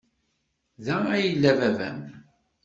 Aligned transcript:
Da 0.85 0.95
ay 1.15 1.23
yella 1.27 1.51
baba-m? 1.59 1.99